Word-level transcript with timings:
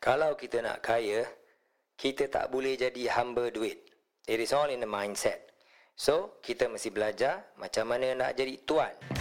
Kalau 0.00 0.32
kita 0.32 0.64
nak 0.64 0.80
kaya, 0.80 1.28
kita 1.92 2.32
tak 2.32 2.48
boleh 2.48 2.72
jadi 2.72 3.20
hamba 3.20 3.52
duit. 3.52 3.84
It 4.24 4.40
is 4.40 4.56
all 4.56 4.72
in 4.72 4.80
the 4.80 4.88
mindset. 4.88 5.52
So, 5.92 6.40
kita 6.40 6.72
mesti 6.72 6.88
belajar 6.88 7.52
macam 7.60 7.92
mana 7.92 8.16
nak 8.16 8.32
jadi 8.32 8.64
tuan. 8.64 9.19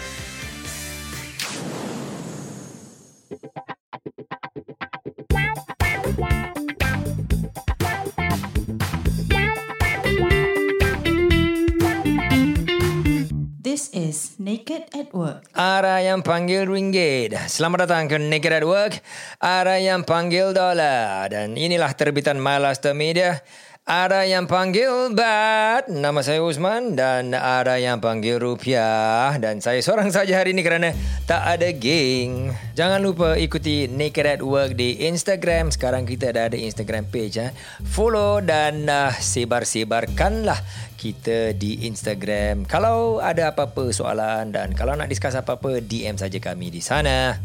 Naked 14.49 14.89
at 14.97 15.13
Work. 15.13 15.45
Ara 15.53 16.01
yang 16.01 16.25
panggil 16.25 16.65
ringgit. 16.65 17.37
Selamat 17.45 17.85
datang 17.85 18.09
ke 18.09 18.17
Naked 18.17 18.49
at 18.49 18.65
Work. 18.65 18.97
Ara 19.37 19.77
yang 19.77 20.01
panggil 20.01 20.57
dolar. 20.57 21.29
Dan 21.29 21.53
inilah 21.53 21.93
terbitan 21.93 22.41
MyLaster 22.41 22.97
Media. 22.97 23.45
Ada 23.89 24.21
yang 24.21 24.45
panggil 24.45 25.17
bat. 25.17 25.89
Nama 25.89 26.21
saya 26.21 26.45
Usman 26.45 26.93
Dan 26.93 27.33
ada 27.33 27.73
yang 27.81 27.97
panggil 27.97 28.37
rupiah. 28.37 29.33
Dan 29.41 29.65
saya 29.65 29.81
seorang 29.81 30.13
saja 30.13 30.37
hari 30.37 30.53
ini 30.53 30.61
kerana 30.61 30.93
Tak 31.25 31.57
ada 31.57 31.73
geng. 31.73 32.53
Jangan 32.77 33.01
lupa 33.01 33.33
ikuti 33.33 33.89
Naked 33.89 34.29
at 34.29 34.41
Work 34.45 34.77
di 34.77 35.09
Instagram. 35.09 35.73
Sekarang 35.73 36.05
kita 36.05 36.29
dah 36.29 36.53
ada 36.53 36.57
Instagram 36.61 37.09
page 37.09 37.41
eh. 37.41 37.49
Follow 37.81 38.45
dan 38.45 38.85
uh, 38.85 39.09
sebar-sebarkanlah 39.09 40.61
kita 40.93 41.57
di 41.57 41.89
Instagram. 41.89 42.69
Kalau 42.69 43.17
ada 43.17 43.49
apa-apa 43.49 43.89
soalan 43.89 44.53
Dan 44.53 44.77
kalau 44.77 44.93
nak 44.93 45.09
discuss 45.09 45.33
apa-apa 45.33 45.81
DM 45.81 46.13
saja 46.13 46.37
kami 46.37 46.69
di 46.69 46.85
sana. 46.85 47.41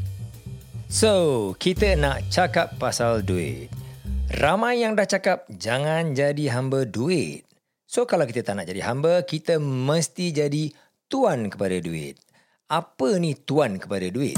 So, 0.93 1.57
kita 1.57 1.97
nak 1.97 2.29
cakap 2.29 2.77
pasal 2.77 3.25
duit 3.25 3.84
Ramai 4.35 4.83
yang 4.83 4.99
dah 4.99 5.07
cakap 5.07 5.47
jangan 5.47 6.11
jadi 6.11 6.59
hamba 6.59 6.83
duit. 6.83 7.47
So 7.87 8.03
kalau 8.03 8.27
kita 8.27 8.43
tak 8.43 8.59
nak 8.59 8.67
jadi 8.67 8.83
hamba, 8.83 9.23
kita 9.23 9.63
mesti 9.63 10.35
jadi 10.35 10.75
tuan 11.07 11.47
kepada 11.47 11.79
duit. 11.79 12.19
Apa 12.67 13.23
ni 13.23 13.39
tuan 13.39 13.79
kepada 13.79 14.11
duit? 14.11 14.35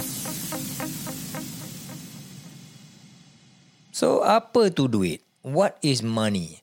So 3.88 4.20
apa 4.20 4.68
tu 4.68 4.84
duit? 4.84 5.24
What 5.40 5.80
is 5.80 6.04
money? 6.04 6.60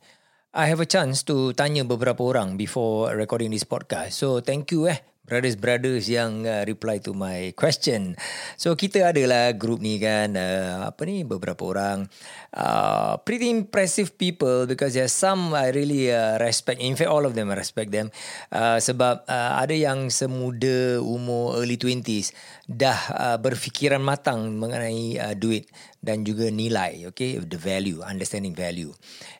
I 0.53 0.69
have 0.69 0.77
a 0.77 0.85
chance 0.85 1.25
to 1.25 1.57
tanya 1.57 1.81
beberapa 1.81 2.21
orang 2.21 2.53
before 2.53 3.17
recording 3.17 3.49
this 3.49 3.65
podcast. 3.65 4.13
So 4.13 4.45
thank 4.45 4.69
you 4.69 4.85
eh 4.85 5.12
brothers-brothers 5.23 6.11
yang 6.11 6.43
uh, 6.43 6.67
reply 6.67 6.99
to 6.99 7.15
my 7.15 7.55
question. 7.55 8.19
So 8.59 8.75
kita 8.75 9.15
adalah 9.15 9.55
group 9.55 9.79
ni 9.79 9.95
kan 9.95 10.35
uh, 10.35 10.83
apa 10.91 11.01
ni 11.07 11.23
beberapa 11.23 11.63
orang 11.63 12.11
uh, 12.51 13.15
pretty 13.23 13.47
impressive 13.47 14.19
people 14.19 14.67
because 14.67 14.99
there 14.99 15.07
some 15.07 15.55
I 15.55 15.71
really 15.71 16.11
uh, 16.11 16.35
respect. 16.43 16.83
In 16.83 16.99
fact 16.99 17.07
all 17.07 17.23
of 17.23 17.39
them 17.39 17.47
I 17.49 17.55
respect 17.55 17.95
them 17.95 18.11
uh, 18.51 18.83
sebab 18.83 19.23
uh, 19.23 19.51
ada 19.63 19.71
yang 19.71 20.11
semuda 20.11 20.99
umur 20.99 21.55
early 21.55 21.79
20s 21.79 22.35
dah 22.67 22.99
uh, 23.15 23.37
berfikiran 23.39 24.03
matang 24.03 24.59
mengenai 24.59 25.19
uh, 25.23 25.35
duit 25.39 25.71
dan 26.03 26.27
juga 26.27 26.51
nilai 26.51 27.07
okay? 27.07 27.39
The 27.39 27.55
value 27.55 28.03
understanding 28.03 28.51
value. 28.51 28.91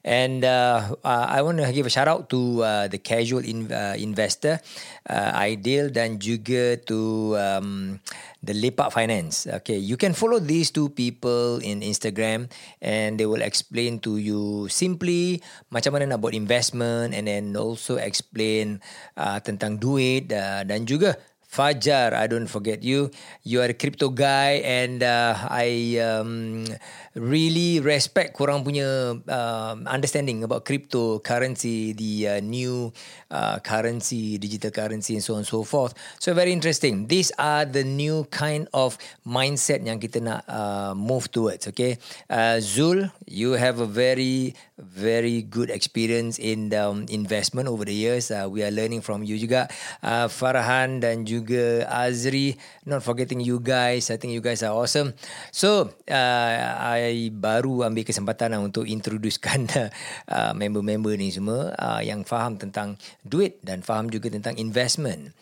And 0.02 0.47
uh, 0.47 0.95
uh, 1.03 1.25
I 1.28 1.44
want 1.44 1.59
to 1.59 1.67
give 1.75 1.86
a 1.86 1.94
shout 1.94 2.08
out 2.08 2.31
to 2.31 2.64
uh, 2.64 2.86
the 2.88 2.97
casual 2.97 3.44
in, 3.44 3.67
uh, 3.67 4.00
investor 4.00 4.64
uh, 5.11 5.31
Ideal 5.36 5.92
dan 5.92 6.23
juga 6.23 6.80
to 6.88 7.36
um, 7.36 8.00
the 8.39 8.55
Lepak 8.55 8.95
Finance. 8.95 9.52
Okay 9.61 9.75
you 9.75 10.00
can 10.00 10.16
follow 10.16 10.39
these 10.39 10.72
two 10.72 10.88
people 10.88 11.59
in 11.59 11.83
Instagram 11.83 12.47
and 12.80 13.20
they 13.20 13.27
will 13.27 13.44
explain 13.44 14.00
to 14.00 14.16
you 14.16 14.72
simply 14.72 15.44
macam 15.67 16.00
mana 16.00 16.16
nak 16.16 16.23
buat 16.23 16.31
investment 16.31 17.11
and 17.11 17.27
then 17.27 17.52
also 17.59 18.00
explain 18.00 18.80
uh, 19.20 19.44
tentang 19.44 19.75
duit 19.75 20.31
uh, 20.31 20.64
dan 20.64 20.87
juga 20.87 21.20
Fajar, 21.53 22.17
I 22.17 22.25
don't 22.25 22.49
forget 22.49 22.81
you. 22.81 23.14
You 23.43 23.61
are 23.61 23.69
a 23.69 23.77
crypto 23.77 24.09
guy 24.09 24.65
and 24.65 25.03
uh, 25.03 25.37
I 25.37 26.02
um, 26.02 26.65
really 27.14 27.77
respect 27.77 28.33
korang 28.33 28.65
punya 28.65 29.21
uh, 29.30 29.77
understanding 29.86 30.42
about 30.42 30.65
cryptocurrency, 30.65 31.93
the 31.93 32.13
uh, 32.25 32.39
new 32.42 32.89
uh, 33.30 33.61
currency, 33.61 34.42
digital 34.42 34.73
currency 34.73 35.13
and 35.13 35.21
so 35.21 35.37
on 35.37 35.45
and 35.45 35.47
so 35.47 35.61
forth. 35.61 35.93
So 36.17 36.33
very 36.33 36.49
interesting. 36.49 37.05
These 37.05 37.30
are 37.37 37.69
the 37.69 37.86
new 37.86 38.25
kind 38.33 38.65
of 38.73 38.97
mindset 39.21 39.86
yang 39.86 40.02
kita 40.02 40.25
nak 40.25 40.49
uh, 40.49 40.97
move 40.97 41.30
towards. 41.30 41.69
Okay, 41.69 42.02
uh, 42.33 42.58
Zul, 42.65 43.13
you 43.26 43.56
have 43.56 43.80
a 43.80 43.89
very 43.89 44.54
very 44.78 45.42
good 45.42 45.70
experience 45.70 46.38
in 46.39 46.73
um, 46.73 47.06
investment 47.10 47.67
over 47.67 47.86
the 47.86 47.95
years. 47.95 48.32
Uh, 48.32 48.48
we 48.50 48.64
are 48.64 48.72
learning 48.72 49.02
from 49.02 49.23
you 49.23 49.36
juga. 49.36 49.67
Uh, 50.04 50.30
Farhan 50.30 51.02
dan 51.02 51.26
juga 51.26 51.88
Azri 51.89 52.56
not 52.86 53.02
forgetting 53.04 53.42
you 53.42 53.60
guys 53.60 54.11
I 54.11 54.17
think 54.20 54.36
you 54.36 54.44
guys 54.44 54.61
are 54.61 54.76
awesome 54.76 55.16
so 55.50 55.92
uh, 56.08 56.56
I 56.78 57.32
baru 57.34 57.88
ambil 57.88 58.06
kesempatan 58.06 58.56
lah 58.56 58.61
untuk 58.61 58.86
introducekan 58.86 59.67
uh, 60.36 60.54
member-member 60.54 61.16
ni 61.17 61.34
semua 61.34 61.73
uh, 61.76 62.02
yang 62.04 62.22
faham 62.23 62.60
tentang 62.60 63.00
duit 63.26 63.60
dan 63.66 63.82
faham 63.82 64.08
juga 64.11 64.30
tentang 64.30 64.55
investment 64.60 65.34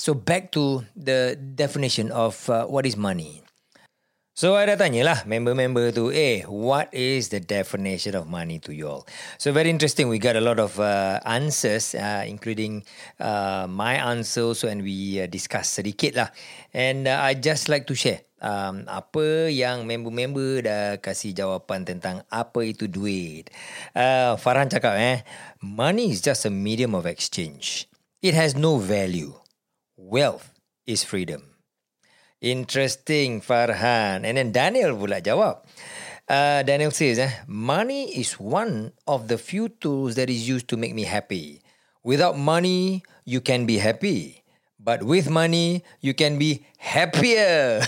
so 0.00 0.16
back 0.16 0.50
to 0.50 0.82
the 0.96 1.36
definition 1.36 2.08
of 2.10 2.46
uh, 2.48 2.64
what 2.66 2.88
is 2.88 2.96
money 2.96 3.43
So 4.34 4.58
I 4.58 4.66
dah 4.66 4.74
lah 4.74 5.22
member-member 5.30 5.94
tu, 5.94 6.10
eh, 6.10 6.42
what 6.50 6.90
is 6.90 7.30
the 7.30 7.38
definition 7.38 8.18
of 8.18 8.26
money 8.26 8.58
to 8.66 8.74
you 8.74 8.90
all? 8.90 9.06
So 9.38 9.54
very 9.54 9.70
interesting, 9.70 10.10
we 10.10 10.18
got 10.18 10.34
a 10.34 10.42
lot 10.42 10.58
of 10.58 10.74
uh, 10.82 11.22
answers, 11.22 11.94
uh, 11.94 12.26
including 12.26 12.82
uh, 13.22 13.70
my 13.70 13.94
answer 13.94 14.50
so 14.58 14.66
and 14.66 14.82
we 14.82 15.22
uh, 15.22 15.30
discuss 15.30 15.70
sedikit 15.78 16.18
lah. 16.18 16.28
And 16.74 17.06
uh, 17.06 17.22
I 17.22 17.38
just 17.38 17.70
like 17.70 17.86
to 17.86 17.94
share 17.94 18.26
um, 18.42 18.90
apa 18.90 19.54
yang 19.54 19.86
member-member 19.86 20.66
dah 20.66 20.98
kasih 20.98 21.30
jawapan 21.30 21.86
tentang 21.86 22.26
apa 22.26 22.58
itu 22.66 22.90
duit. 22.90 23.54
Uh, 23.94 24.34
Farhan 24.34 24.66
cakap, 24.66 24.98
eh, 24.98 25.22
money 25.62 26.10
is 26.10 26.18
just 26.18 26.42
a 26.42 26.50
medium 26.50 26.98
of 26.98 27.06
exchange. 27.06 27.86
It 28.18 28.34
has 28.34 28.58
no 28.58 28.82
value. 28.82 29.38
Wealth 29.94 30.50
is 30.90 31.06
freedom. 31.06 31.53
Interesting, 32.44 33.40
Farhan. 33.40 34.28
And 34.28 34.36
then 34.36 34.52
Daniel 34.52 35.00
pula 35.00 35.24
jawab. 35.24 35.64
Uh, 36.28 36.60
Daniel 36.60 36.92
says, 36.92 37.16
eh, 37.16 37.32
money 37.48 38.12
is 38.20 38.36
one 38.36 38.92
of 39.08 39.32
the 39.32 39.40
few 39.40 39.72
tools 39.80 40.20
that 40.20 40.28
is 40.28 40.44
used 40.44 40.68
to 40.68 40.76
make 40.76 40.92
me 40.92 41.08
happy. 41.08 41.64
Without 42.04 42.36
money, 42.36 43.00
you 43.24 43.40
can 43.40 43.64
be 43.64 43.80
happy. 43.80 44.44
But 44.76 45.00
with 45.00 45.32
money, 45.32 45.80
you 46.04 46.12
can 46.12 46.36
be 46.36 46.68
happier. 46.76 47.80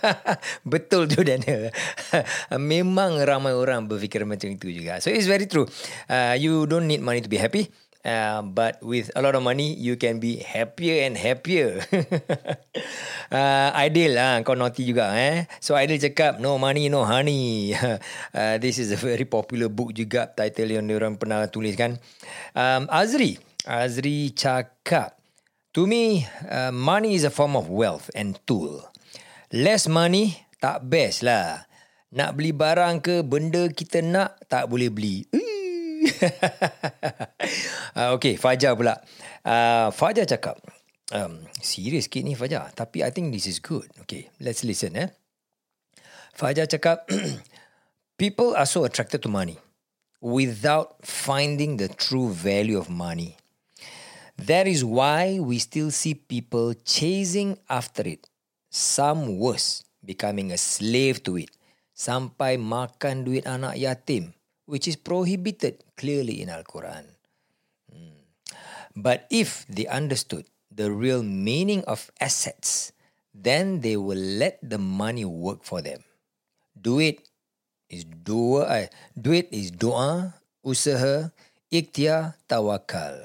Betul 0.64 1.12
tu 1.12 1.20
Daniel. 1.20 1.68
Memang 2.56 3.20
ramai 3.20 3.52
orang 3.52 3.84
berfikir 3.84 4.24
macam 4.24 4.56
itu 4.56 4.72
juga. 4.72 5.04
So 5.04 5.12
it's 5.12 5.28
very 5.28 5.44
true. 5.44 5.68
Uh, 6.08 6.40
you 6.40 6.64
don't 6.64 6.88
need 6.88 7.04
money 7.04 7.20
to 7.20 7.28
be 7.28 7.36
happy. 7.36 7.68
Uh, 8.00 8.40
but 8.40 8.80
with 8.80 9.12
a 9.12 9.20
lot 9.20 9.36
of 9.36 9.44
money, 9.44 9.76
you 9.76 9.92
can 9.96 10.16
be 10.16 10.40
happier 10.40 11.04
and 11.04 11.20
happier. 11.20 11.84
uh, 13.28 13.68
ideal 13.76 14.16
lah, 14.16 14.40
kau 14.40 14.56
naughty 14.56 14.88
juga 14.88 15.12
eh. 15.12 15.44
So 15.60 15.76
ideal 15.76 16.00
cakap, 16.00 16.40
no 16.40 16.56
money, 16.56 16.88
no 16.88 17.04
honey. 17.04 17.76
uh, 18.32 18.56
this 18.56 18.80
is 18.80 18.88
a 18.88 18.96
very 18.96 19.28
popular 19.28 19.68
book 19.68 19.92
juga, 19.92 20.32
title 20.32 20.80
yang 20.80 20.88
orang 20.88 21.20
pernah 21.20 21.44
tulis 21.52 21.76
kan. 21.76 22.00
Um, 22.56 22.88
Azri, 22.88 23.36
Azri 23.68 24.32
cakap, 24.32 25.20
to 25.76 25.84
me, 25.84 26.24
uh, 26.48 26.72
money 26.72 27.12
is 27.12 27.28
a 27.28 27.32
form 27.32 27.52
of 27.52 27.68
wealth 27.68 28.08
and 28.16 28.40
tool. 28.48 28.80
Less 29.52 29.84
money, 29.84 30.48
tak 30.56 30.88
best 30.88 31.20
lah. 31.20 31.68
Nak 32.16 32.32
beli 32.32 32.56
barang 32.56 33.04
ke 33.04 33.20
benda 33.20 33.68
kita 33.68 34.00
nak, 34.00 34.40
tak 34.48 34.72
boleh 34.72 34.88
beli. 34.88 35.28
Uh, 35.36 35.49
uh, 37.98 38.16
okay, 38.16 38.40
Fajar 38.40 38.72
pula. 38.72 39.00
Uh, 39.44 39.92
Fajar 39.92 40.24
cakap, 40.24 40.56
um, 41.12 41.44
serius 41.60 42.08
sikit 42.08 42.24
ni 42.24 42.32
Fajar. 42.32 42.72
Tapi 42.72 43.04
I 43.04 43.12
think 43.12 43.32
this 43.32 43.44
is 43.44 43.60
good. 43.60 43.84
Okay, 44.04 44.32
let's 44.40 44.64
listen. 44.64 44.96
Eh. 44.96 45.12
Fajar 46.32 46.64
cakap, 46.64 47.04
people 48.20 48.56
are 48.56 48.68
so 48.68 48.88
attracted 48.88 49.20
to 49.20 49.28
money 49.28 49.60
without 50.24 51.00
finding 51.04 51.76
the 51.76 51.88
true 51.88 52.32
value 52.32 52.80
of 52.80 52.88
money. 52.88 53.36
That 54.40 54.64
is 54.64 54.80
why 54.80 55.36
we 55.36 55.60
still 55.60 55.92
see 55.92 56.16
people 56.16 56.72
chasing 56.88 57.60
after 57.68 58.08
it. 58.08 58.24
Some 58.72 59.36
worse, 59.36 59.84
becoming 60.00 60.48
a 60.48 60.56
slave 60.56 61.20
to 61.28 61.36
it. 61.36 61.52
Sampai 61.92 62.56
makan 62.56 63.28
duit 63.28 63.44
anak 63.44 63.76
yatim 63.76 64.32
which 64.70 64.86
is 64.86 64.94
prohibited 64.94 65.82
clearly 65.98 66.38
in 66.38 66.48
Al-Quran. 66.48 67.04
Hmm. 67.90 68.22
But 68.94 69.26
if 69.28 69.66
they 69.66 69.90
understood 69.90 70.46
the 70.70 70.94
real 70.94 71.26
meaning 71.26 71.82
of 71.90 72.14
assets, 72.22 72.94
then 73.34 73.82
they 73.82 73.98
will 73.98 74.18
let 74.18 74.62
the 74.62 74.78
money 74.78 75.26
work 75.26 75.66
for 75.66 75.82
them. 75.82 76.06
Do 76.78 77.02
it 77.02 77.26
is 77.90 78.06
dua, 78.06 78.86
eh, 78.86 78.88
duit 79.18 79.50
is 79.50 79.74
doa, 79.74 80.38
usaha, 80.62 81.34
ikhtiar, 81.68 82.38
tawakal. 82.46 83.18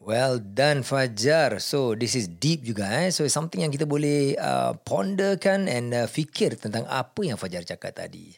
Well 0.00 0.40
done 0.40 0.80
Fajar. 0.80 1.60
So 1.60 1.92
this 1.92 2.16
is 2.16 2.24
deep 2.24 2.64
juga 2.64 2.88
eh. 3.04 3.12
So 3.12 3.28
something 3.28 3.60
yang 3.60 3.68
kita 3.68 3.84
boleh 3.84 4.32
uh, 4.40 4.72
ponderkan 4.80 5.68
and 5.68 5.92
uh, 5.92 6.08
fikir 6.08 6.56
tentang 6.56 6.88
apa 6.88 7.20
yang 7.20 7.36
Fajar 7.36 7.68
cakap 7.68 7.92
tadi. 8.00 8.32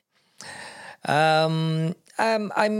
Um, 1.06 1.90
um, 2.18 2.52
I'm 2.56 2.76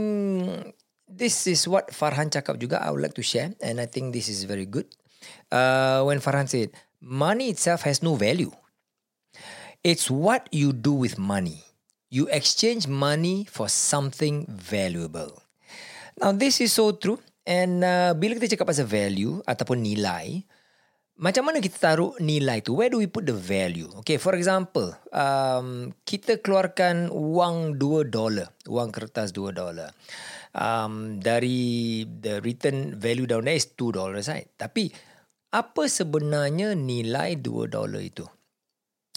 this 1.07 1.45
is 1.45 1.69
what 1.69 1.93
Farhan 1.93 2.33
cakap 2.33 2.57
juga. 2.57 2.81
I 2.81 2.89
would 2.89 3.01
like 3.01 3.17
to 3.17 3.25
share 3.25 3.53
and 3.61 3.79
I 3.79 3.85
think 3.85 4.13
this 4.13 4.29
is 4.29 4.43
very 4.43 4.65
good. 4.65 4.89
Uh, 5.53 6.03
when 6.03 6.19
Farhan 6.19 6.49
said, 6.49 6.73
money 6.99 7.49
itself 7.49 7.85
has 7.85 8.01
no 8.01 8.15
value. 8.15 8.51
It's 9.83 10.09
what 10.09 10.47
you 10.51 10.71
do 10.71 10.93
with 10.93 11.19
money. 11.19 11.63
You 12.09 12.29
exchange 12.31 12.87
money 12.87 13.45
for 13.49 13.67
something 13.67 14.45
valuable. 14.47 15.43
Now 16.17 16.31
this 16.31 16.61
is 16.61 16.73
so 16.73 16.93
true. 16.93 17.19
And 17.43 17.83
uh, 17.83 18.15
bila 18.15 18.39
kita 18.39 18.55
cakap 18.55 18.71
pasal 18.71 18.87
value 18.87 19.43
ataupun 19.43 19.83
nilai, 19.83 20.47
macam 21.17 21.45
mana 21.45 21.61
kita 21.61 21.77
taruh 21.77 22.17
nilai 22.17 22.65
tu? 22.65 22.73
Where 22.77 22.89
do 22.89 22.97
we 22.97 23.05
put 23.05 23.29
the 23.29 23.37
value? 23.37 23.89
Okay, 24.01 24.17
for 24.17 24.33
example, 24.33 24.89
um, 25.13 25.93
kita 26.07 26.41
keluarkan 26.41 27.13
wang 27.13 27.77
2 27.77 28.09
dolar, 28.09 28.49
wang 28.65 28.89
kertas 28.89 29.29
2 29.29 29.53
dolar. 29.53 29.93
Um, 30.53 31.17
dari 31.21 32.05
the 32.05 32.41
written 32.41 32.97
value 32.97 33.25
down 33.25 33.45
there 33.45 33.57
is 33.57 33.69
2 33.77 33.93
dollars, 33.93 34.29
right? 34.29 34.49
Tapi, 34.57 34.89
apa 35.53 35.85
sebenarnya 35.85 36.73
nilai 36.73 37.37
2 37.37 37.69
dolar 37.69 38.01
itu? 38.01 38.25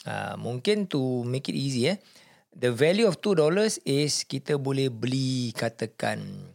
Uh, 0.05 0.37
mungkin 0.39 0.87
to 0.87 1.25
make 1.25 1.49
it 1.49 1.57
easy, 1.57 1.91
eh, 1.91 1.99
the 2.53 2.71
value 2.71 3.09
of 3.09 3.19
2 3.25 3.35
dollars 3.35 3.81
is 3.89 4.23
kita 4.29 4.61
boleh 4.61 4.93
beli 4.93 5.51
katakan 5.57 6.53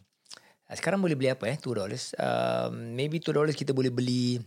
Ah, 0.72 0.76
sekarang 0.80 1.04
boleh 1.04 1.12
beli 1.12 1.28
apa 1.28 1.52
eh? 1.52 1.60
2 1.60 1.76
dollars. 1.76 2.16
Uh, 2.16 2.72
maybe 2.72 3.20
2 3.20 3.36
dollars 3.36 3.52
kita 3.52 3.76
boleh 3.76 3.92
beli 3.92 4.40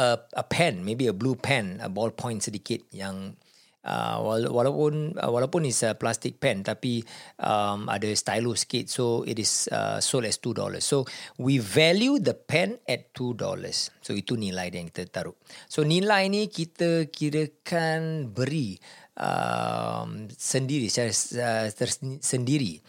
a, 0.00 0.16
a 0.16 0.44
pen, 0.44 0.80
maybe 0.80 1.04
a 1.06 1.12
blue 1.12 1.36
pen, 1.36 1.76
a 1.84 1.92
ballpoint 1.92 2.40
sedikit 2.40 2.80
yang 2.88 3.36
uh, 3.84 4.16
walaupun 4.24 5.16
uh, 5.20 5.30
walaupun 5.30 5.68
is 5.68 5.84
a 5.84 5.92
plastic 5.96 6.40
pen 6.40 6.64
tapi 6.64 7.04
um, 7.40 7.88
ada 7.88 8.08
stylus 8.16 8.64
sikit 8.64 8.88
so 8.88 9.24
it 9.28 9.36
is 9.36 9.68
uh, 9.72 10.00
sold 10.00 10.24
as 10.24 10.40
2 10.40 10.56
dollars. 10.56 10.84
So 10.84 11.04
we 11.36 11.60
value 11.60 12.16
the 12.20 12.34
pen 12.36 12.80
at 12.88 13.12
2 13.12 13.36
dollars. 13.36 13.92
So 14.00 14.16
itu 14.16 14.40
nilai 14.40 14.72
yang 14.72 14.88
kita 14.88 15.08
taruh. 15.12 15.36
So 15.68 15.84
nilai 15.84 16.28
ni 16.32 16.48
kita 16.48 17.08
kirakan 17.12 18.32
beri 18.32 18.80
um, 19.20 20.28
sendiri 20.32 20.88
secara 20.88 21.12
uh, 21.12 21.68
tersendiri 21.68 22.80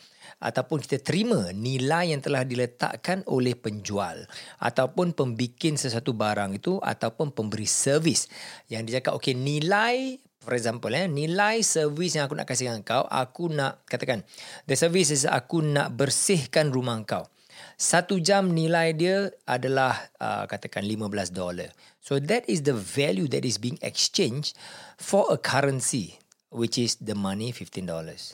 ataupun 0.41 0.81
kita 0.81 0.97
terima 1.05 1.53
nilai 1.53 2.11
yang 2.11 2.19
telah 2.19 2.41
diletakkan 2.41 3.21
oleh 3.29 3.53
penjual 3.53 4.25
ataupun 4.57 5.13
pembikin 5.13 5.77
sesuatu 5.77 6.17
barang 6.17 6.57
itu 6.57 6.81
ataupun 6.81 7.29
pemberi 7.29 7.69
servis. 7.69 8.25
Yang 8.65 8.81
dia 8.89 8.93
cakap 8.99 9.21
okey 9.21 9.37
nilai 9.37 10.17
for 10.41 10.57
example 10.57 10.89
eh 10.89 11.05
nilai 11.05 11.61
servis 11.61 12.17
yang 12.17 12.25
aku 12.25 12.33
nak 12.33 12.49
kasih 12.49 12.73
kau 12.81 13.05
aku 13.05 13.53
nak 13.53 13.85
katakan 13.85 14.25
the 14.65 14.73
service 14.73 15.13
is 15.13 15.29
aku 15.29 15.61
nak 15.61 15.93
bersihkan 15.93 16.73
rumah 16.73 16.97
kau. 17.05 17.29
Satu 17.77 18.17
jam 18.17 18.53
nilai 18.53 18.93
dia 18.93 19.29
adalah 19.45 19.93
uh, 20.17 20.45
katakan 20.49 20.85
15 20.85 21.33
dolar. 21.33 21.69
So 22.01 22.17
that 22.17 22.49
is 22.49 22.65
the 22.65 22.73
value 22.73 23.29
that 23.29 23.45
is 23.45 23.61
being 23.61 23.77
exchanged 23.85 24.57
for 24.97 25.29
a 25.29 25.37
currency 25.37 26.17
which 26.49 26.77
is 26.77 26.97
the 26.97 27.13
money 27.13 27.53
15 27.53 27.85
dollars. 27.85 28.33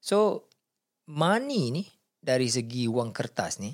So 0.00 0.48
money 1.10 1.74
ni 1.74 1.84
dari 2.22 2.46
segi 2.46 2.86
wang 2.86 3.10
kertas 3.10 3.58
ni 3.58 3.72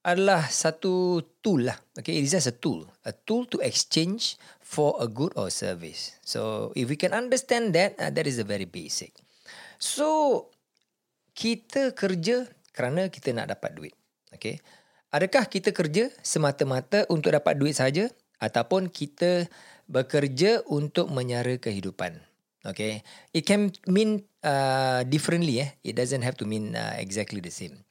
adalah 0.00 0.48
satu 0.48 1.20
tool 1.44 1.68
lah. 1.68 1.76
Okay, 1.92 2.16
it 2.16 2.24
is 2.24 2.32
just 2.32 2.48
a 2.48 2.56
tool. 2.56 2.88
A 3.04 3.12
tool 3.12 3.44
to 3.52 3.60
exchange 3.60 4.40
for 4.64 4.96
a 4.96 5.04
good 5.04 5.36
or 5.36 5.52
service. 5.52 6.16
So, 6.24 6.72
if 6.72 6.88
we 6.88 6.96
can 6.96 7.12
understand 7.12 7.76
that, 7.76 8.00
uh, 8.00 8.08
that 8.08 8.24
is 8.24 8.40
a 8.40 8.46
very 8.46 8.64
basic. 8.64 9.12
So, 9.76 10.48
kita 11.36 11.92
kerja 11.92 12.48
kerana 12.72 13.12
kita 13.12 13.36
nak 13.36 13.52
dapat 13.52 13.76
duit. 13.76 13.94
Okay. 14.32 14.56
Adakah 15.10 15.50
kita 15.50 15.74
kerja 15.74 16.08
semata-mata 16.22 17.04
untuk 17.10 17.34
dapat 17.34 17.58
duit 17.58 17.76
saja 17.76 18.08
ataupun 18.40 18.88
kita 18.88 19.50
bekerja 19.90 20.64
untuk 20.70 21.12
menyara 21.12 21.60
kehidupan? 21.60 22.16
Okay. 22.64 23.04
It 23.36 23.44
can 23.44 23.74
mean 23.84 24.24
uh, 24.44 25.02
differently. 25.04 25.60
Eh. 25.60 25.70
It 25.84 25.94
doesn't 25.96 26.22
have 26.22 26.36
to 26.40 26.44
mean 26.44 26.76
uh, 26.76 26.96
exactly 26.96 27.40
the 27.40 27.52
same. 27.52 27.84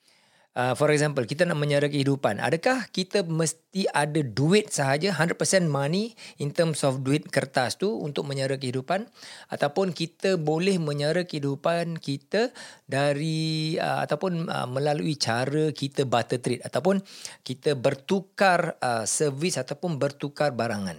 Uh, 0.60 0.74
for 0.74 0.90
example, 0.90 1.24
kita 1.24 1.46
nak 1.46 1.62
menyara 1.62 1.88
kehidupan. 1.88 2.42
Adakah 2.42 2.90
kita 2.90 3.22
mesti 3.24 3.86
ada 3.94 4.19
duit 4.19 4.74
sahaja, 4.74 5.13
100% 5.13 5.38
money 5.69 6.18
in 6.42 6.51
terms 6.51 6.81
of 6.84 7.06
duit 7.06 7.30
kertas 7.30 7.78
tu 7.78 7.88
untuk 7.88 8.25
menyara 8.25 8.57
kehidupan? 8.57 9.07
Ataupun 9.48 9.94
kita 9.94 10.36
boleh 10.42 10.75
menyara 10.81 11.24
kehidupan 11.24 12.01
kita 12.01 12.50
dari 12.90 13.78
uh, 13.78 14.04
ataupun 14.04 14.50
uh, 14.50 14.68
melalui 14.68 15.16
cara 15.22 15.69
kita 15.69 16.10
barter 16.10 16.42
trade 16.42 16.66
ataupun 16.66 17.00
kita 17.45 17.78
bertukar 17.78 18.75
uh, 18.81 19.06
servis 19.06 19.56
ataupun 19.56 19.95
bertukar 20.02 20.52
barangan. 20.52 20.98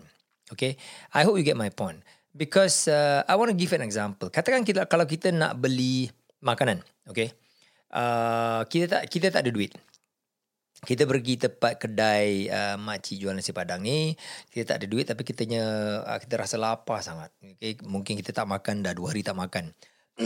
Okay, 0.51 0.79
I 1.13 1.27
hope 1.27 1.37
you 1.37 1.45
get 1.45 1.59
my 1.59 1.69
point. 1.75 2.01
Because 2.31 2.87
uh, 2.87 3.27
I 3.27 3.35
want 3.35 3.51
to 3.51 3.59
give 3.59 3.75
an 3.75 3.83
example. 3.83 4.31
Katakan 4.31 4.63
kita 4.63 4.87
kalau 4.87 5.03
kita 5.03 5.35
nak 5.35 5.59
beli 5.59 6.07
makanan, 6.39 6.79
okay? 7.11 7.35
Uh, 7.91 8.63
kita 8.71 8.87
tak 8.87 9.03
kita 9.11 9.35
tak 9.35 9.43
ada 9.47 9.51
duit. 9.51 9.75
Kita 10.81 11.05
pergi 11.05 11.37
tempat 11.37 11.77
kedai 11.77 12.49
uh, 12.49 12.77
makcik 12.81 13.21
jual 13.21 13.37
nasi 13.37 13.53
padang 13.53 13.85
ni, 13.85 14.17
kita 14.49 14.73
tak 14.73 14.77
ada 14.81 14.87
duit 14.89 15.05
tapi 15.05 15.23
kitanya 15.29 15.63
uh, 16.07 16.19
kita 16.23 16.41
rasa 16.41 16.57
lapar 16.57 17.05
sangat. 17.05 17.29
Okay? 17.43 17.77
Mungkin 17.85 18.17
kita 18.17 18.33
tak 18.33 18.49
makan 18.49 18.81
dah 18.81 18.97
dua 18.97 19.13
hari 19.13 19.21
tak 19.21 19.37
makan. 19.37 19.77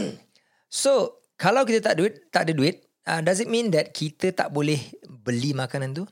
so, 0.71 1.19
kalau 1.35 1.67
kita 1.67 1.83
tak 1.83 1.99
duit, 1.99 2.31
tak 2.31 2.47
ada 2.47 2.53
duit, 2.55 2.87
uh, 3.03 3.19
does 3.19 3.43
it 3.43 3.51
mean 3.51 3.67
that 3.75 3.91
kita 3.91 4.31
tak 4.31 4.47
boleh 4.53 4.79
beli 5.03 5.51
makanan 5.51 5.91
tu? 5.91 6.07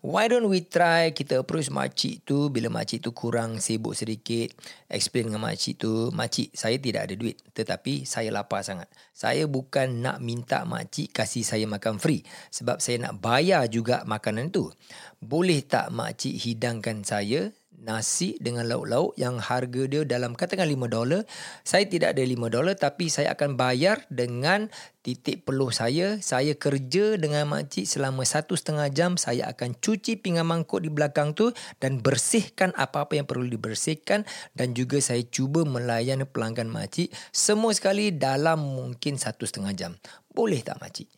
Why 0.00 0.32
don't 0.32 0.48
we 0.48 0.64
try 0.64 1.12
kita 1.12 1.44
approach 1.44 1.68
makcik 1.68 2.24
tu 2.24 2.48
bila 2.48 2.72
makcik 2.72 3.04
tu 3.04 3.12
kurang 3.12 3.60
sibuk 3.60 3.92
sedikit? 3.92 4.48
Explain 4.88 5.28
dengan 5.28 5.44
makcik 5.44 5.76
tu 5.76 6.08
makcik 6.08 6.56
saya 6.56 6.80
tidak 6.80 7.10
ada 7.10 7.14
duit 7.14 7.36
tetapi 7.52 8.08
saya 8.08 8.32
lapar 8.32 8.64
sangat. 8.64 8.88
Saya 9.12 9.44
bukan 9.44 10.00
nak 10.00 10.24
minta 10.24 10.64
makcik 10.64 11.12
kasih 11.12 11.44
saya 11.44 11.68
makan 11.68 12.00
free 12.00 12.24
sebab 12.48 12.80
saya 12.80 12.96
nak 13.04 13.20
bayar 13.20 13.68
juga 13.68 14.02
makanan 14.08 14.48
tu. 14.48 14.72
Boleh 15.20 15.60
tak 15.60 15.92
makcik 15.92 16.38
hidangkan 16.40 17.04
saya 17.04 17.52
nasi 17.78 18.34
dengan 18.42 18.66
lauk-lauk 18.66 19.14
yang 19.14 19.38
harga 19.38 19.82
dia 19.86 20.02
dalam 20.02 20.34
katakan 20.34 20.66
5 20.66 20.90
dolar. 20.90 21.22
Saya 21.62 21.86
tidak 21.86 22.18
ada 22.18 22.22
5 22.22 22.50
dolar 22.50 22.74
tapi 22.74 23.10
saya 23.10 23.34
akan 23.34 23.54
bayar 23.54 24.02
dengan 24.10 24.70
titik 25.02 25.46
peluh 25.46 25.70
saya. 25.72 26.18
Saya 26.18 26.54
kerja 26.58 27.16
dengan 27.16 27.48
makcik 27.48 27.86
selama 27.86 28.26
satu 28.26 28.58
setengah 28.58 28.88
jam. 28.92 29.10
Saya 29.16 29.48
akan 29.50 29.78
cuci 29.78 30.18
pinggan 30.18 30.46
mangkuk 30.46 30.84
di 30.84 30.90
belakang 30.90 31.32
tu 31.34 31.50
dan 31.82 32.02
bersihkan 32.02 32.74
apa-apa 32.74 33.18
yang 33.18 33.26
perlu 33.26 33.46
dibersihkan. 33.48 34.26
Dan 34.54 34.74
juga 34.74 34.98
saya 35.00 35.22
cuba 35.26 35.66
melayan 35.66 36.22
pelanggan 36.28 36.70
makcik 36.70 37.10
semua 37.30 37.72
sekali 37.74 38.14
dalam 38.14 38.62
mungkin 38.62 39.16
satu 39.16 39.46
setengah 39.48 39.74
jam. 39.74 39.92
Boleh 40.30 40.62
tak 40.62 40.78
makcik? 40.78 41.17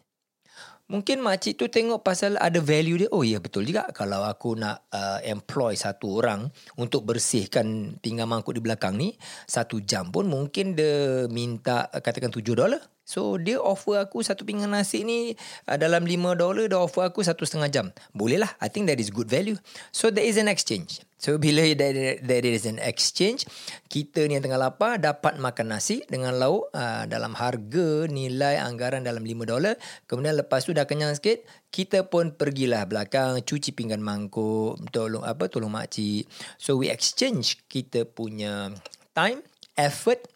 Mungkin 0.91 1.23
makcik 1.23 1.55
tu 1.55 1.71
tengok 1.71 2.03
pasal 2.03 2.35
ada 2.35 2.59
value 2.59 3.07
dia. 3.07 3.09
Oh 3.15 3.23
ya 3.23 3.39
betul 3.39 3.63
juga 3.63 3.87
kalau 3.95 4.27
aku 4.27 4.59
nak 4.59 4.91
uh, 4.91 5.23
employ 5.23 5.79
satu 5.79 6.19
orang 6.19 6.51
untuk 6.75 7.07
bersihkan 7.07 7.95
pinggan 8.03 8.27
mangkuk 8.27 8.59
di 8.59 8.63
belakang 8.63 8.99
ni. 8.99 9.15
Satu 9.47 9.79
jam 9.87 10.11
pun 10.11 10.27
mungkin 10.27 10.75
dia 10.75 11.31
minta 11.31 11.87
katakan 11.95 12.35
tujuh 12.35 12.59
dolar. 12.59 12.83
So 13.11 13.43
dia 13.43 13.59
offer 13.59 13.99
aku 13.99 14.23
satu 14.23 14.47
pinggan 14.47 14.71
nasi 14.71 15.03
ni 15.03 15.35
uh, 15.67 15.75
dalam 15.75 16.07
lima 16.07 16.39
dolar. 16.39 16.71
Dia 16.71 16.79
offer 16.79 17.11
aku 17.11 17.27
satu 17.27 17.43
setengah 17.43 17.67
jam. 17.67 17.87
Boleh 18.15 18.39
lah. 18.39 18.55
I 18.63 18.71
think 18.71 18.87
that 18.87 19.03
is 19.03 19.11
good 19.11 19.27
value. 19.27 19.59
So 19.91 20.15
there 20.15 20.23
is 20.23 20.39
an 20.39 20.47
exchange. 20.47 21.03
So 21.19 21.35
bila 21.43 21.67
there, 21.75 22.23
there 22.23 22.47
is 22.47 22.71
an 22.71 22.79
exchange, 22.79 23.51
kita 23.91 24.31
ni 24.31 24.39
yang 24.39 24.47
tengah 24.47 24.63
lapar 24.63 25.03
dapat 25.03 25.43
makan 25.43 25.75
nasi 25.75 26.07
dengan 26.07 26.39
lauk 26.39 26.71
uh, 26.71 27.11
dalam 27.11 27.35
harga 27.35 28.07
nilai 28.07 28.63
anggaran 28.63 29.03
dalam 29.03 29.27
5 29.27 29.43
dolar. 29.43 29.75
Kemudian 30.07 30.39
lepas 30.39 30.63
tu 30.63 30.71
dah 30.71 30.87
kenyang 30.87 31.19
sikit, 31.19 31.43
kita 31.75 32.07
pun 32.07 32.39
pergilah 32.39 32.87
belakang 32.87 33.43
cuci 33.43 33.75
pinggan 33.75 33.99
mangkuk, 33.99 34.79
tolong 34.95 35.27
apa 35.27 35.51
tolong 35.51 35.75
makcik. 35.75 36.31
So 36.63 36.79
we 36.79 36.87
exchange 36.87 37.59
kita 37.67 38.07
punya 38.07 38.71
time, 39.11 39.43
effort 39.75 40.31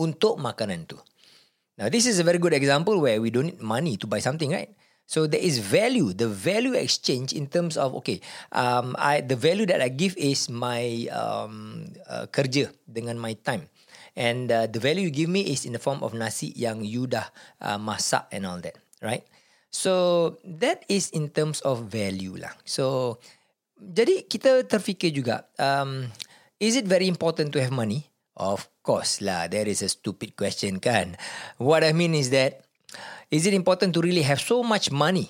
untuk 0.00 0.40
makanan 0.40 0.88
tu. 0.88 0.96
Now 1.78 1.88
this 1.88 2.04
is 2.04 2.20
a 2.20 2.26
very 2.26 2.38
good 2.38 2.52
example 2.52 3.00
where 3.00 3.20
we 3.20 3.30
don't 3.30 3.48
need 3.56 3.62
money 3.62 3.96
to 3.96 4.06
buy 4.06 4.20
something, 4.20 4.52
right? 4.52 4.70
So 5.06 5.26
there 5.26 5.42
is 5.42 5.58
value, 5.58 6.12
the 6.12 6.28
value 6.28 6.72
exchange 6.72 7.32
in 7.32 7.48
terms 7.48 7.76
of 7.76 7.92
okay, 8.00 8.20
um, 8.52 8.96
I 8.96 9.20
the 9.20 9.36
value 9.36 9.66
that 9.66 9.82
I 9.82 9.88
give 9.92 10.16
is 10.16 10.48
my 10.48 11.08
um 11.12 11.90
uh, 12.08 12.30
kerja 12.32 12.72
dengan 12.88 13.20
my 13.20 13.36
time, 13.36 13.68
And 14.12 14.52
uh, 14.52 14.68
the 14.68 14.80
value 14.80 15.08
you 15.08 15.14
give 15.14 15.30
me 15.32 15.48
is 15.48 15.64
in 15.64 15.72
the 15.72 15.80
form 15.80 16.04
of 16.04 16.12
nasi 16.12 16.52
yang 16.52 16.84
you 16.84 17.08
dah 17.08 17.32
uh, 17.64 17.80
masak 17.80 18.28
and 18.28 18.44
all 18.44 18.60
that, 18.60 18.76
right? 19.00 19.24
So 19.72 20.36
that 20.44 20.84
is 20.92 21.08
in 21.16 21.32
terms 21.32 21.64
of 21.64 21.88
value 21.88 22.36
lah. 22.36 22.52
So 22.68 23.16
jadi 23.80 24.28
kita 24.28 24.68
terfikir 24.68 25.16
juga, 25.16 25.48
um, 25.56 26.12
is 26.60 26.76
it 26.76 26.84
very 26.84 27.08
important 27.08 27.56
to 27.56 27.58
have 27.64 27.72
money? 27.72 28.11
Of 28.32 28.68
course 28.80 29.20
lah, 29.20 29.44
that 29.52 29.68
is 29.68 29.84
a 29.84 29.90
stupid 29.92 30.34
question 30.34 30.80
kan. 30.80 31.20
What 31.60 31.84
I 31.84 31.92
mean 31.92 32.16
is 32.16 32.32
that, 32.32 32.64
is 33.28 33.44
it 33.44 33.52
important 33.52 33.92
to 33.92 34.00
really 34.00 34.24
have 34.24 34.40
so 34.40 34.64
much 34.64 34.88
money? 34.88 35.28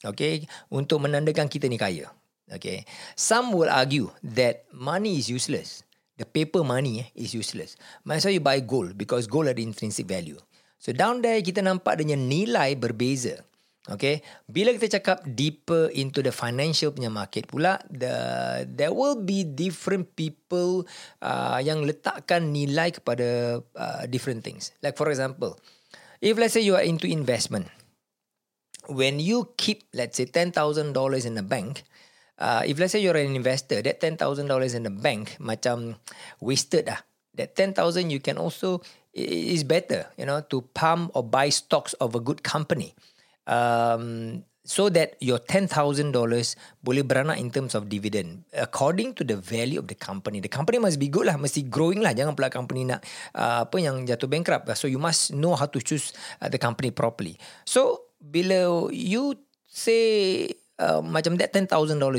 Okay, 0.00 0.46
untuk 0.70 1.02
menandakan 1.02 1.50
kita 1.50 1.66
ni 1.66 1.76
kaya. 1.76 2.08
Okay, 2.48 2.88
some 3.12 3.52
will 3.52 3.68
argue 3.68 4.08
that 4.24 4.64
money 4.72 5.20
is 5.20 5.28
useless. 5.28 5.84
The 6.16 6.24
paper 6.24 6.64
money 6.64 7.04
eh, 7.04 7.08
is 7.14 7.36
useless. 7.36 7.76
Might 8.02 8.22
as 8.22 8.26
well 8.26 8.34
you 8.34 8.42
buy 8.42 8.58
gold 8.64 8.96
because 8.96 9.28
gold 9.28 9.46
ada 9.46 9.60
intrinsic 9.60 10.08
value. 10.08 10.40
So 10.80 10.90
down 10.90 11.20
there 11.20 11.38
kita 11.44 11.60
nampak 11.62 12.00
dengan 12.00 12.26
nilai 12.26 12.74
berbeza. 12.74 13.44
Okay, 13.88 14.20
bila 14.44 14.76
kita 14.76 15.00
cakap 15.00 15.24
deeper 15.24 15.88
into 15.96 16.20
the 16.20 16.28
financial 16.28 16.92
punya 16.92 17.08
market 17.08 17.48
pula, 17.48 17.80
the 17.88 18.12
there 18.68 18.92
will 18.92 19.16
be 19.16 19.48
different 19.48 20.12
people 20.12 20.84
uh, 21.24 21.56
yang 21.56 21.88
letakkan 21.88 22.52
nilai 22.52 22.92
kepada 22.92 23.58
uh, 23.64 24.04
different 24.12 24.44
things. 24.44 24.76
Like 24.84 25.00
for 25.00 25.08
example, 25.08 25.56
if 26.20 26.36
let's 26.36 26.52
say 26.52 26.60
you 26.60 26.76
are 26.76 26.84
into 26.84 27.08
investment, 27.08 27.72
when 28.92 29.24
you 29.24 29.56
keep 29.56 29.88
let's 29.96 30.20
say 30.20 30.28
ten 30.28 30.52
thousand 30.52 30.92
dollars 30.92 31.24
in 31.24 31.32
the 31.32 31.46
bank, 31.46 31.80
uh, 32.36 32.68
if 32.68 32.76
let's 32.76 32.92
say 32.92 33.00
you're 33.00 33.16
an 33.16 33.32
investor, 33.32 33.80
that 33.80 34.04
ten 34.04 34.20
thousand 34.20 34.52
dollars 34.52 34.76
in 34.76 34.84
the 34.84 34.92
bank 34.92 35.40
macam 35.40 35.96
wasted 36.44 36.92
ah. 36.92 37.00
That 37.40 37.56
ten 37.56 37.72
thousand 37.72 38.12
you 38.12 38.20
can 38.20 38.36
also 38.36 38.84
is 39.16 39.64
better, 39.64 40.12
you 40.20 40.28
know, 40.28 40.44
to 40.52 40.60
pump 40.76 41.16
or 41.16 41.24
buy 41.24 41.48
stocks 41.48 41.96
of 42.04 42.12
a 42.12 42.20
good 42.20 42.44
company 42.44 42.92
um, 43.48 44.44
so 44.68 44.92
that 44.92 45.16
your 45.24 45.40
$10,000 45.40 45.72
boleh 46.84 47.02
beranak 47.02 47.40
in 47.40 47.48
terms 47.48 47.72
of 47.72 47.88
dividend 47.88 48.44
according 48.52 49.16
to 49.16 49.24
the 49.24 49.40
value 49.40 49.80
of 49.80 49.88
the 49.88 49.96
company. 49.96 50.44
The 50.44 50.52
company 50.52 50.76
must 50.76 51.00
be 51.00 51.08
good 51.08 51.24
lah, 51.24 51.40
mesti 51.40 51.64
growing 51.72 52.04
lah. 52.04 52.12
Jangan 52.12 52.36
pula 52.36 52.52
company 52.52 52.84
nak 52.84 53.00
uh, 53.32 53.64
apa 53.64 53.76
yang 53.80 54.04
jatuh 54.04 54.28
bankrupt. 54.28 54.68
So 54.76 54.84
you 54.84 55.00
must 55.00 55.32
know 55.32 55.56
how 55.56 55.72
to 55.72 55.80
choose 55.80 56.12
uh, 56.44 56.52
the 56.52 56.60
company 56.60 56.92
properly. 56.92 57.40
So 57.64 58.12
bila 58.20 58.92
you 58.92 59.40
say 59.64 60.52
uh, 60.76 61.00
macam 61.00 61.40
that 61.40 61.56
$10,000 61.56 61.72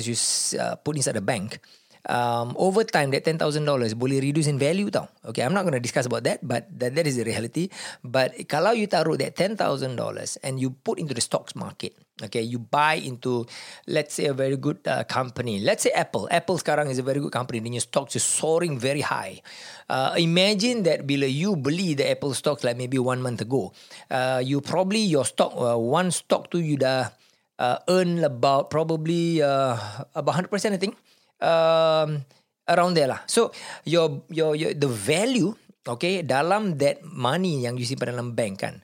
you 0.09 0.17
uh, 0.57 0.75
put 0.81 0.98
inside 0.98 1.21
the 1.21 1.24
bank, 1.24 1.62
um, 2.08 2.56
over 2.58 2.84
time 2.84 3.12
that 3.12 3.25
$10,000 3.25 3.39
boleh 3.98 4.22
reduce 4.22 4.48
in 4.48 4.60
value 4.60 4.89
tau. 4.89 5.10
Okay, 5.25 5.44
I'm 5.44 5.53
not 5.53 5.63
going 5.63 5.75
to 5.75 5.84
discuss 5.84 6.06
about 6.06 6.24
that, 6.24 6.39
but 6.46 6.68
that, 6.79 6.96
that 6.96 7.08
is 7.08 7.18
the 7.18 7.25
reality. 7.25 7.70
But 8.03 8.36
kalau 8.48 8.72
you 8.72 8.88
taruh 8.88 9.18
that 9.20 9.36
$10,000 9.36 9.58
and 10.44 10.60
you 10.60 10.70
put 10.72 11.00
into 11.00 11.13
the 11.13 11.22
stocks 11.22 11.56
market, 11.56 11.98
okay, 12.24 12.41
you 12.41 12.60
buy 12.60 12.96
into, 12.96 13.46
let's 13.88 14.13
say 14.13 14.25
a 14.25 14.34
very 14.34 14.56
good 14.56 14.79
uh, 14.88 15.03
company. 15.03 15.60
Let's 15.60 15.84
say 15.84 15.91
Apple. 15.91 16.27
Apple 16.32 16.58
sekarang 16.58 16.89
is 16.89 17.00
a 17.00 17.03
very 17.03 17.20
good 17.20 17.32
company. 17.32 17.60
Then 17.60 17.74
your 17.74 17.84
stocks 17.84 18.15
is 18.15 18.24
soaring 18.24 18.79
very 18.79 19.01
high. 19.01 19.41
Uh, 19.89 20.15
imagine 20.18 20.84
that 20.84 21.08
bila 21.08 21.25
you 21.25 21.56
beli 21.56 21.94
the 21.96 22.10
Apple 22.10 22.34
stocks 22.34 22.63
like 22.63 22.77
maybe 22.77 23.00
one 23.00 23.22
month 23.22 23.41
ago, 23.41 23.74
uh, 24.12 24.41
you 24.44 24.62
probably 24.62 25.00
your 25.00 25.25
stock, 25.25 25.53
uh, 25.58 25.77
one 25.77 26.12
stock 26.12 26.51
tu 26.51 26.60
you 26.60 26.77
dah 26.77 27.10
uh, 27.60 27.77
earn 27.91 28.24
about 28.24 28.70
probably 28.72 29.44
uh, 29.44 29.75
about 30.15 30.48
100% 30.48 30.74
I 30.74 30.77
think 30.77 30.96
um, 31.41 32.24
around 32.69 32.93
there 32.93 33.10
lah. 33.10 33.22
So 33.25 33.51
your, 33.84 34.24
your 34.29 34.53
your 34.55 34.72
the 34.77 34.88
value 34.88 35.55
okay 35.89 36.22
dalam 36.22 36.77
that 36.77 37.01
money 37.01 37.65
yang 37.65 37.79
you 37.79 37.88
simpan 37.88 38.13
dalam 38.13 38.38
bank 38.38 38.62
kan 38.62 38.77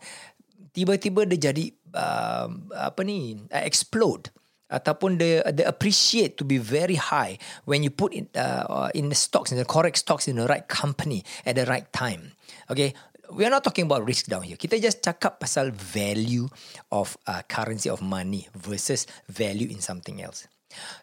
tiba-tiba 0.75 1.24
dia 1.29 1.51
jadi 1.51 1.65
uh, 1.95 2.47
apa 2.75 3.01
ni 3.05 3.39
uh, 3.53 3.63
explode 3.63 4.33
ataupun 4.65 5.21
the 5.21 5.45
the 5.53 5.63
appreciate 5.63 6.35
to 6.35 6.43
be 6.43 6.57
very 6.57 6.97
high 6.97 7.38
when 7.69 7.85
you 7.85 7.93
put 7.93 8.12
in 8.12 8.25
uh, 8.33 8.89
in 8.97 9.07
the 9.13 9.15
stocks 9.17 9.53
in 9.53 9.57
the 9.62 9.67
correct 9.67 9.95
stocks 10.01 10.25
in 10.25 10.41
the 10.41 10.47
right 10.50 10.65
company 10.67 11.21
at 11.45 11.53
the 11.55 11.63
right 11.69 11.85
time. 11.93 12.33
Okay, 12.67 12.97
we 13.29 13.45
are 13.45 13.53
not 13.53 13.62
talking 13.62 13.85
about 13.85 14.01
risk 14.03 14.25
down 14.25 14.41
here. 14.41 14.57
Kita 14.57 14.81
just 14.81 15.05
cakap 15.05 15.38
pasal 15.38 15.69
value 15.69 16.50
of 16.89 17.13
uh, 17.29 17.45
currency 17.45 17.93
of 17.93 18.01
money 18.01 18.50
versus 18.57 19.05
value 19.29 19.69
in 19.69 19.79
something 19.85 20.17
else. 20.17 20.50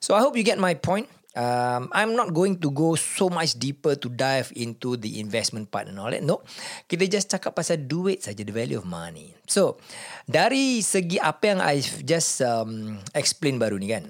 So 0.02 0.18
I 0.18 0.20
hope 0.20 0.36
you 0.36 0.42
get 0.42 0.58
my 0.58 0.74
point 0.74 1.06
um, 1.36 1.88
I'm 1.92 2.12
not 2.16 2.32
going 2.32 2.60
to 2.60 2.68
go 2.70 2.94
so 2.94 3.28
much 3.28 3.56
deeper 3.56 3.96
to 3.96 4.08
dive 4.08 4.52
into 4.56 4.96
the 4.96 5.20
investment 5.20 5.70
part 5.70 5.88
and 5.88 5.98
all 5.98 6.12
that. 6.12 6.24
No, 6.24 6.44
kita 6.88 7.08
just 7.08 7.28
cakap 7.32 7.56
pasal 7.56 7.84
duit 7.88 8.24
saja, 8.24 8.44
the 8.44 8.54
value 8.54 8.78
of 8.80 8.86
money. 8.88 9.32
So, 9.48 9.80
dari 10.28 10.80
segi 10.84 11.20
apa 11.20 11.56
yang 11.56 11.60
I 11.60 11.80
just 12.04 12.40
um, 12.44 13.00
explain 13.16 13.56
baru 13.56 13.76
ni 13.80 13.88
kan, 13.92 14.04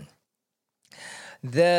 the 1.43 1.75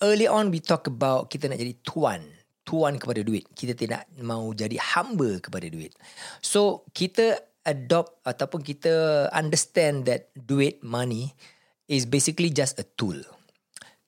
early 0.00 0.28
on 0.28 0.52
we 0.52 0.60
talk 0.60 0.88
about 0.88 1.32
kita 1.32 1.48
nak 1.48 1.60
jadi 1.60 1.74
tuan, 1.84 2.20
tuan 2.64 3.00
kepada 3.00 3.24
duit. 3.24 3.48
Kita 3.52 3.72
tidak 3.76 4.08
mau 4.20 4.52
jadi 4.52 4.76
hamba 4.80 5.40
kepada 5.40 5.68
duit. 5.68 5.96
So, 6.44 6.84
kita 6.92 7.40
adopt 7.64 8.20
ataupun 8.28 8.60
kita 8.60 9.26
understand 9.32 10.04
that 10.04 10.28
duit, 10.36 10.84
money, 10.84 11.32
is 11.88 12.08
basically 12.08 12.48
just 12.48 12.80
a 12.80 12.86
tool 12.96 13.20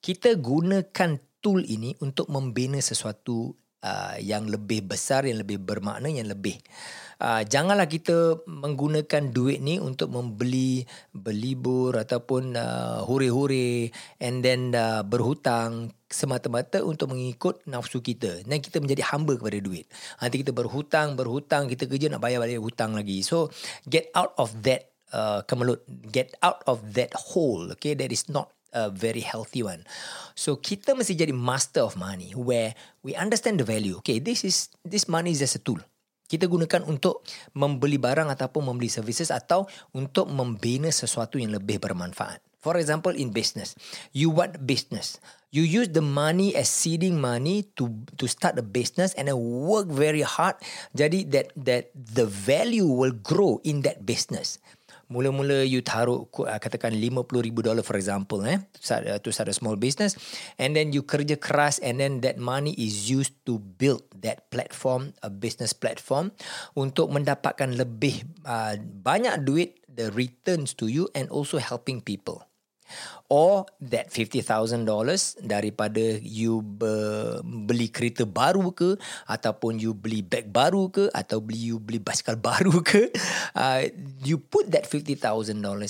kita 0.07 0.39
gunakan 0.39 1.19
tool 1.43 1.67
ini 1.67 1.91
untuk 1.99 2.31
membina 2.31 2.79
sesuatu 2.79 3.51
uh, 3.83 4.15
yang 4.23 4.47
lebih 4.47 4.87
besar, 4.87 5.27
yang 5.27 5.43
lebih 5.43 5.59
bermakna, 5.59 6.07
yang 6.07 6.31
lebih. 6.31 6.55
Uh, 7.19 7.43
janganlah 7.43 7.91
kita 7.91 8.39
menggunakan 8.47 9.35
duit 9.35 9.59
ni 9.59 9.83
untuk 9.83 10.15
membeli 10.15 10.87
berlibur 11.11 11.91
ataupun 11.99 12.55
uh, 12.55 13.03
hore-hore 13.03 13.91
and 14.23 14.47
then 14.47 14.71
uh, 14.71 15.03
berhutang 15.03 15.91
semata-mata 16.07 16.87
untuk 16.87 17.11
mengikut 17.11 17.67
nafsu 17.67 17.99
kita. 17.99 18.47
Dan 18.47 18.63
kita 18.63 18.79
menjadi 18.79 19.03
hamba 19.11 19.35
kepada 19.35 19.59
duit. 19.59 19.91
Nanti 20.23 20.39
kita 20.39 20.55
berhutang, 20.55 21.19
berhutang, 21.19 21.67
kita 21.67 21.83
kerja 21.83 22.07
nak 22.07 22.23
bayar 22.23 22.39
balik 22.39 22.63
hutang 22.63 22.95
lagi. 22.95 23.27
So, 23.27 23.51
get 23.91 24.07
out 24.15 24.31
of 24.39 24.55
that 24.63 24.87
uh, 25.11 25.43
kemelut. 25.43 25.83
Get 26.15 26.31
out 26.39 26.63
of 26.63 26.95
that 26.95 27.11
hole. 27.11 27.75
Okay, 27.75 27.91
that 27.91 28.13
is 28.13 28.31
not 28.31 28.56
a 28.77 28.93
very 28.93 29.25
healthy 29.25 29.65
one. 29.65 29.81
So 30.37 30.61
kita 30.61 30.93
mesti 30.93 31.17
jadi 31.17 31.33
master 31.33 31.81
of 31.81 31.97
money 31.97 32.37
where 32.37 32.77
we 33.01 33.17
understand 33.17 33.57
the 33.57 33.65
value. 33.65 33.97
Okay, 34.05 34.21
this 34.21 34.45
is 34.45 34.69
this 34.85 35.09
money 35.09 35.33
is 35.33 35.41
just 35.41 35.57
a 35.57 35.63
tool. 35.65 35.81
Kita 36.27 36.45
gunakan 36.45 36.83
untuk 36.85 37.23
membeli 37.55 37.95
barang 37.95 38.27
ataupun 38.27 38.69
membeli 38.69 38.91
services 38.91 39.31
atau 39.31 39.63
untuk 39.95 40.27
membina 40.27 40.91
sesuatu 40.91 41.39
yang 41.39 41.55
lebih 41.55 41.79
bermanfaat. 41.79 42.43
For 42.59 42.75
example, 42.75 43.15
in 43.15 43.31
business, 43.31 43.79
you 44.11 44.27
want 44.27 44.67
business. 44.67 45.23
You 45.55 45.63
use 45.63 45.95
the 45.95 46.03
money 46.03 46.51
as 46.51 46.67
seeding 46.67 47.15
money 47.15 47.71
to 47.79 47.87
to 48.19 48.27
start 48.27 48.59
a 48.59 48.65
business 48.65 49.15
and 49.15 49.31
then 49.31 49.39
work 49.39 49.87
very 49.87 50.19
hard. 50.19 50.59
Jadi 50.91 51.31
that 51.31 51.55
that 51.55 51.95
the 51.95 52.27
value 52.27 52.83
will 52.83 53.15
grow 53.15 53.63
in 53.63 53.87
that 53.87 54.03
business 54.03 54.59
mula-mula 55.07 55.63
you 55.63 55.79
taruh 55.79 56.27
uh, 56.43 56.59
katakan 56.59 56.91
50 56.91 57.39
ribu 57.39 57.63
dollar 57.63 57.83
for 57.83 57.95
example 57.95 58.43
eh 58.43 58.59
to 58.75 58.79
start, 58.83 59.03
uh, 59.07 59.19
to 59.19 59.31
start 59.31 59.47
a 59.47 59.55
small 59.55 59.79
business 59.79 60.19
and 60.59 60.75
then 60.75 60.91
you 60.91 61.03
kerja 61.03 61.39
keras 61.39 61.79
and 61.79 62.03
then 62.03 62.19
that 62.19 62.35
money 62.35 62.75
is 62.75 63.07
used 63.07 63.35
to 63.47 63.59
build 63.79 64.03
that 64.19 64.51
platform 64.51 65.15
a 65.23 65.31
business 65.31 65.71
platform 65.71 66.35
untuk 66.75 67.07
mendapatkan 67.07 67.71
lebih 67.71 68.27
uh, 68.43 68.75
banyak 68.79 69.47
duit 69.47 69.79
the 69.87 70.11
returns 70.13 70.75
to 70.75 70.91
you 70.91 71.07
and 71.15 71.31
also 71.31 71.55
helping 71.57 72.03
people 72.03 72.43
or 73.27 73.67
that 73.83 74.07
$50,000 74.11 74.87
daripada 75.43 76.05
you 76.23 76.63
beli 77.43 77.91
kereta 77.91 78.23
baru 78.23 78.71
ke 78.71 78.95
ataupun 79.27 79.79
you 79.79 79.91
beli 79.91 80.23
bag 80.23 80.47
baru 80.47 80.87
ke 80.87 81.11
atau 81.11 81.43
beli 81.43 81.75
you 81.75 81.77
beli 81.79 81.99
basikal 81.99 82.39
baru 82.49 82.79
ke 82.83 83.11
uh, 83.55 83.83
you 84.23 84.39
put 84.39 84.71
that 84.71 84.87
$50,000 84.87 85.19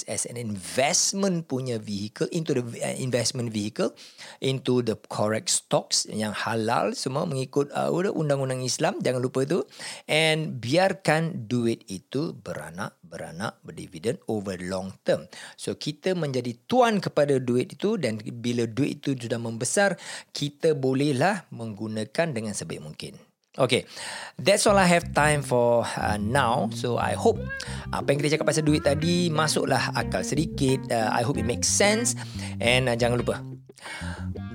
as 0.09 0.25
an 0.25 0.37
investment 0.37 1.45
punya 1.45 1.77
vehicle 1.77 2.29
into 2.33 2.57
the 2.57 2.63
uh, 2.81 2.97
investment 2.97 3.53
vehicle 3.53 3.93
into 4.41 4.81
the 4.81 4.97
correct 5.09 5.53
stocks 5.53 6.09
yang 6.09 6.33
halal 6.33 6.97
semua 6.97 7.29
mengikut 7.29 7.69
uh, 7.73 7.93
undang-undang 7.93 8.65
Islam 8.65 8.97
jangan 9.05 9.21
lupa 9.21 9.45
itu 9.45 9.61
and 10.09 10.57
biarkan 10.57 11.45
duit 11.45 11.85
itu 11.85 12.33
beranak 12.33 12.97
beranak 13.07 13.59
berdividen 13.63 14.19
over 14.27 14.59
long 14.59 14.91
term. 15.07 15.25
So 15.55 15.79
kita 15.79 16.13
menjadi 16.13 16.55
tuan 16.67 16.87
kepada 17.03 17.36
duit 17.44 17.75
itu 17.75 18.00
dan 18.00 18.17
bila 18.20 18.63
duit 18.63 19.03
itu 19.03 19.20
sudah 19.20 19.38
membesar, 19.38 20.00
kita 20.32 20.74
bolehlah 20.74 21.44
menggunakan 21.51 22.32
dengan 22.32 22.56
sebaik 22.56 22.79
mungkin. 22.79 23.20
Okay, 23.58 23.89
that's 24.38 24.70
all 24.70 24.77
I 24.77 24.86
have 24.86 25.17
time 25.17 25.41
for 25.41 25.82
uh, 25.98 26.22
now. 26.22 26.70
So 26.77 27.01
I 27.01 27.17
hope 27.17 27.41
apa 27.89 28.06
yang 28.13 28.22
kita 28.22 28.38
cakap 28.38 28.53
pasal 28.53 28.62
duit 28.62 28.86
tadi 28.86 29.34
masuklah 29.34 29.98
akal 29.98 30.22
sedikit. 30.22 30.77
Uh, 30.94 31.10
I 31.10 31.25
hope 31.25 31.41
it 31.41 31.48
makes 31.50 31.65
sense. 31.65 32.13
And 32.62 32.86
uh, 32.86 32.94
jangan 32.94 33.17
lupa, 33.17 33.41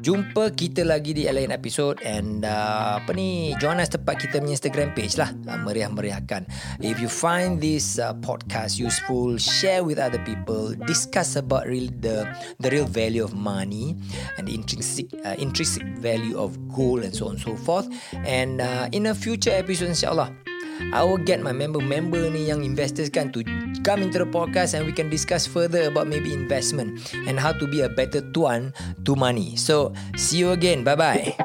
Jumpa 0.02 0.50
kita 0.58 0.82
lagi 0.82 1.14
di 1.14 1.30
lain 1.30 1.54
episod 1.54 1.94
and 2.02 2.42
uh, 2.42 2.98
apa 2.98 3.14
ni 3.14 3.54
join 3.62 3.78
us 3.78 3.86
tepat 3.86 4.26
kita 4.26 4.42
punya 4.42 4.58
Instagram 4.58 4.90
page 4.98 5.14
lah 5.14 5.30
uh, 5.46 5.54
meriah-meriahkan. 5.62 6.42
If 6.82 6.98
you 6.98 7.06
find 7.06 7.62
this 7.62 8.02
uh, 8.02 8.10
podcast 8.18 8.82
useful, 8.82 9.38
share 9.38 9.86
with 9.86 10.02
other 10.02 10.18
people, 10.26 10.74
discuss 10.90 11.38
about 11.38 11.70
real 11.70 11.86
the 12.02 12.26
the 12.58 12.74
real 12.74 12.90
value 12.90 13.22
of 13.22 13.30
money 13.30 13.94
and 14.42 14.50
the 14.50 14.58
intrinsic 14.58 15.06
uh, 15.22 15.38
intrinsic 15.38 15.86
value 16.02 16.34
of 16.34 16.58
gold 16.74 17.06
and 17.06 17.14
so 17.14 17.30
on 17.30 17.38
and 17.38 17.42
so 17.46 17.54
forth. 17.54 17.86
And 18.26 18.58
uh, 18.58 18.90
in 18.90 19.06
a 19.06 19.14
future 19.14 19.54
episode 19.54 19.94
insyaallah 19.94 20.51
I 20.90 21.06
will 21.06 21.22
get 21.22 21.38
my 21.38 21.54
member-member 21.54 22.26
ni 22.34 22.50
yang 22.50 22.66
investors 22.66 23.06
kan 23.06 23.30
to 23.38 23.46
come 23.86 24.02
into 24.02 24.18
the 24.18 24.26
podcast 24.26 24.74
and 24.74 24.82
we 24.82 24.92
can 24.92 25.06
discuss 25.06 25.46
further 25.46 25.86
about 25.86 26.10
maybe 26.10 26.34
investment 26.34 26.98
and 27.30 27.38
how 27.38 27.54
to 27.54 27.64
be 27.70 27.86
a 27.86 27.88
better 27.88 28.20
tuan 28.34 28.74
to 29.06 29.14
money. 29.14 29.54
So, 29.54 29.94
see 30.18 30.42
you 30.42 30.50
again. 30.50 30.82
Bye-bye. 30.82 31.38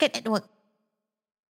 This 0.00 0.10
has 0.14 0.22
been 0.22 0.22
Naked 0.22 0.26
at 0.26 0.32
Work. 0.32 0.57